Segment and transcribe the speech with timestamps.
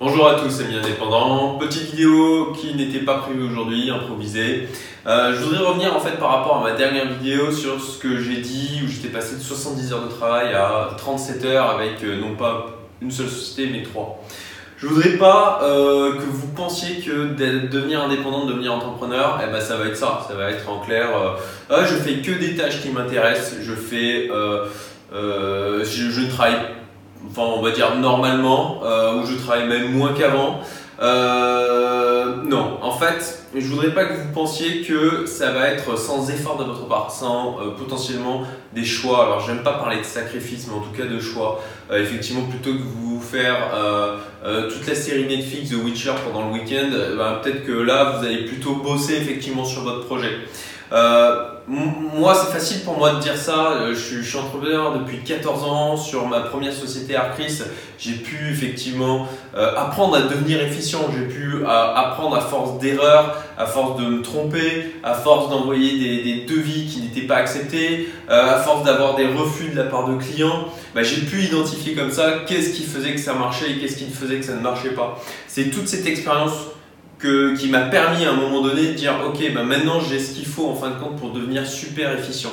[0.00, 4.68] Bonjour à tous amis indépendants, petite vidéo qui n'était pas prévue aujourd'hui, improvisée.
[5.08, 8.20] Euh, je voudrais revenir en fait par rapport à ma dernière vidéo sur ce que
[8.20, 12.20] j'ai dit où j'étais passé de 70 heures de travail à 37 heures avec euh,
[12.20, 12.66] non pas
[13.02, 14.22] une seule société mais trois.
[14.76, 17.34] Je voudrais pas euh, que vous pensiez que
[17.68, 21.08] devenir indépendant, devenir entrepreneur, eh ben ça va être ça, ça va être en clair,
[21.70, 24.30] ah, je fais que des tâches qui m'intéressent, je fais,
[25.10, 26.77] je, je ne travaille
[27.38, 30.60] enfin on va dire normalement, euh, où je travaille même moins qu'avant.
[31.00, 36.28] Euh, non, en fait, je voudrais pas que vous pensiez que ça va être sans
[36.28, 38.42] effort de votre part, sans euh, potentiellement
[38.74, 39.26] des choix.
[39.26, 41.62] Alors, j'aime pas parler de sacrifice, mais en tout cas de choix.
[41.92, 43.56] effectivement, plutôt que vous faire
[44.68, 48.44] toute la série Netflix The Witcher pendant le week-end, ben, peut-être que là, vous allez
[48.44, 50.32] plutôt bosser effectivement sur votre projet.
[51.68, 53.72] Moi, c'est facile pour moi de dire ça.
[53.72, 55.96] Euh, je suis, entrepreneur depuis 14 ans.
[55.98, 57.60] Sur ma première société Arcris,
[57.98, 61.00] j'ai pu effectivement euh, apprendre à devenir efficient.
[61.14, 66.46] J'ai pu apprendre à force d'erreurs, à force de me tromper, à force d'envoyer des,
[66.46, 70.68] devis qui n'étaient pas acceptés, à force d'avoir des refus de la part de clients.
[70.94, 74.06] Bah, j'ai pu identifier comme ça qu'est-ce qui faisait que ça marchait et qu'est-ce qui
[74.06, 75.20] faisait que ça ne marchait pas.
[75.46, 76.52] C'est toute cette expérience
[77.18, 80.46] qui m'a permis à un moment donné de dire ok bah maintenant j'ai ce qu'il
[80.46, 82.52] faut en fin de compte pour devenir super efficient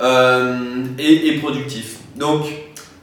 [0.00, 1.96] euh, et, productif.
[2.16, 2.46] Donc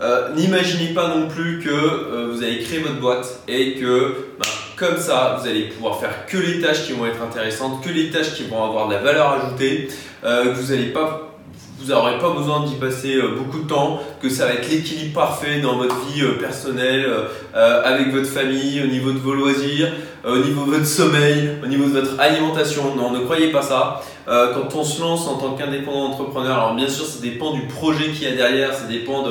[0.00, 4.46] euh, n'imaginez pas non plus que euh, vous allez créer votre boîte et que bah,
[4.76, 8.10] comme ça vous allez pouvoir faire que les tâches qui vont être intéressantes, que les
[8.10, 9.88] tâches qui vont avoir de la valeur ajoutée,
[10.22, 11.33] que vous n'allez pas
[11.84, 15.12] vous n'aurez pas besoin d'y passer euh, beaucoup de temps, que ça va être l'équilibre
[15.12, 17.06] parfait dans votre vie euh, personnelle,
[17.54, 19.92] euh, avec votre famille, au niveau de vos loisirs,
[20.26, 22.94] au niveau de votre sommeil, au niveau de votre alimentation.
[22.96, 24.00] Non, ne croyez pas ça.
[24.26, 28.08] quand on se lance en tant qu'indépendant entrepreneur, alors bien sûr, ça dépend du projet
[28.08, 29.24] qu'il y a derrière, ça dépend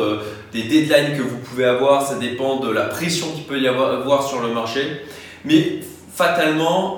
[0.51, 4.27] des deadlines que vous pouvez avoir, ça dépend de la pression qu'il peut y avoir
[4.27, 5.01] sur le marché.
[5.45, 5.79] Mais
[6.13, 6.97] fatalement,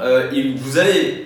[0.57, 1.24] vous allez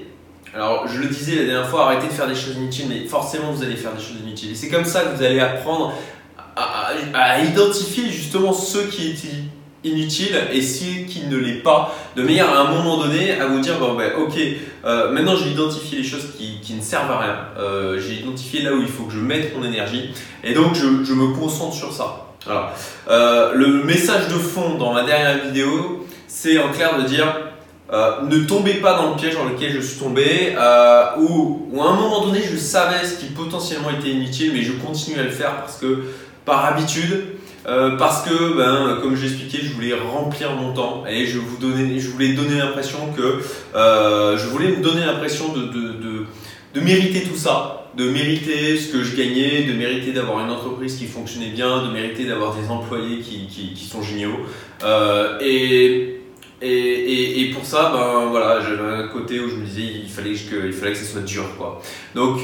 [0.55, 3.51] alors, je le disais la dernière fois, arrêtez de faire des choses inutiles, mais forcément,
[3.51, 4.51] vous allez faire des choses inutiles.
[4.51, 5.93] Et c'est comme ça que vous allez apprendre
[6.55, 12.49] à, identifier justement ce qui est inutile et ce qui ne l'est pas, de manière
[12.49, 14.37] à un moment donné à vous dire bon ben ok,
[14.83, 18.73] euh, maintenant j'ai identifié les choses qui, ne servent à rien, euh, j'ai identifié là
[18.73, 20.09] où il faut que je mette mon énergie
[20.43, 22.25] et donc je, me concentre sur ça.
[23.09, 27.48] Euh, le message de fond dans ma dernière vidéo, c'est en clair de dire
[27.91, 31.85] euh, ne tombez pas dans le piège dans lequel je suis tombé, euh, où, à
[31.85, 35.31] un moment donné je savais ce qui potentiellement était inutile, mais je continue à le
[35.31, 36.03] faire parce que
[36.45, 37.23] par habitude,
[37.67, 42.07] euh, parce que, ben, comme j'ai expliqué, je voulais remplir mon temps et je, je
[42.09, 43.39] voulais donner l'impression que
[43.73, 49.63] je voulais me donner l'impression de, mériter tout ça, de mériter ce que je gagnais,
[49.63, 54.03] de mériter d'avoir une entreprise qui fonctionnait bien, de mériter d'avoir des employés qui sont
[54.03, 54.37] géniaux.
[55.41, 56.18] et
[56.61, 60.67] et, pour ça, ben voilà, j'avais un côté où je me disais il fallait que,
[60.67, 61.81] il fallait que ça soit dur quoi.
[62.15, 62.39] Donc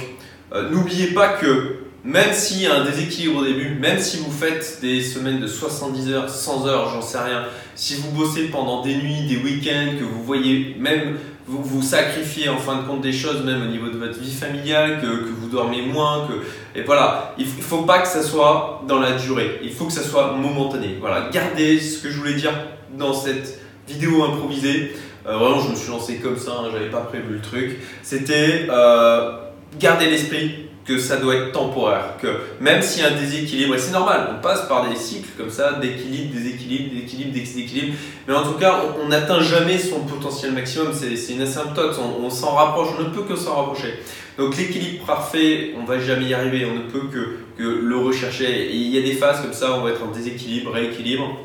[0.53, 4.31] euh, n'oubliez pas que même s'il y a un déséquilibre au début, même si vous
[4.31, 8.83] faites des semaines de 70 heures, 100 heures, j'en sais rien, si vous bossez pendant
[8.83, 13.01] des nuits, des week-ends, que vous voyez même vous vous sacrifiez en fin de compte
[13.01, 16.83] des choses, même au niveau de votre vie familiale, que, vous dormez moins, que et
[16.83, 20.33] voilà, il faut pas que ça soit dans la durée, il faut que ça soit
[20.33, 20.97] momentané.
[20.99, 22.51] Voilà, gardez ce que je voulais dire
[22.97, 24.95] dans cette vidéo improvisée.
[25.27, 27.77] Euh, vraiment, je me suis lancé comme ça, hein, j'avais pas prévu le truc.
[28.03, 29.31] C'était euh,
[29.79, 32.27] garder l'esprit que ça doit être temporaire, que
[32.59, 35.49] même s'il y a un déséquilibre, et c'est normal, on passe par des cycles comme
[35.49, 37.97] ça, d'équilibre, déséquilibre, d'équilibre, déséquilibre,
[38.27, 42.51] mais en tout cas, on n'atteint jamais son potentiel maximum, c'est une asymptote, on, s'en
[42.51, 43.95] rapproche, on ne peut que s'en rapprocher.
[44.37, 48.69] Donc l'équilibre parfait, on va jamais y arriver, on ne peut que, que le rechercher,
[48.71, 51.35] il y a des phases comme ça, on va être en déséquilibre, rééquilibre,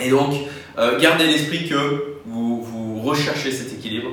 [0.00, 0.34] et donc,
[0.78, 4.10] euh, gardez l'esprit que vous, vous, recherchez cet équilibre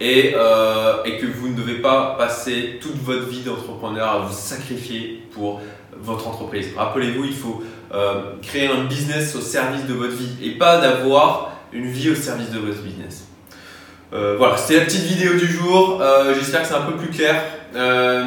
[0.00, 4.34] et, euh, et, que vous ne devez pas passer toute votre vie d'entrepreneur à vous
[4.34, 5.60] sacrifier pour
[5.98, 6.68] votre entreprise.
[6.76, 7.62] Rappelez-vous, il faut
[7.92, 12.14] euh, créer un business au service de votre vie et pas d'avoir une vie au
[12.14, 13.29] service de votre business.
[14.12, 16.00] Euh, voilà, c'était la petite vidéo du jour.
[16.00, 17.42] Euh, j'espère que c'est un peu plus clair.
[17.76, 18.24] Euh,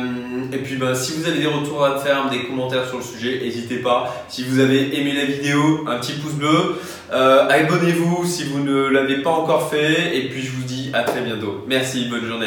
[0.53, 3.39] et puis, ben, si vous avez des retours à faire, des commentaires sur le sujet,
[3.41, 4.25] n'hésitez pas.
[4.29, 6.79] Si vous avez aimé la vidéo, un petit pouce bleu.
[7.11, 10.17] Abonnez-vous si vous ne l'avez pas encore fait.
[10.17, 11.65] Et puis, je vous dis à très bientôt.
[11.67, 12.41] Merci, bonne journée.